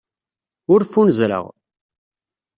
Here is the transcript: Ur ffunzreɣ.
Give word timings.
Ur 0.73 0.79
ffunzreɣ. 0.85 1.45